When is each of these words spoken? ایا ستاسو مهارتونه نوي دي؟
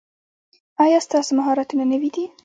ایا 0.83 0.99
ستاسو 1.07 1.31
مهارتونه 1.39 1.83
نوي 1.91 2.09
دي؟ 2.15 2.25